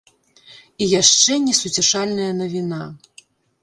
[0.85, 2.85] І яшчэ несуцяшальная навіна.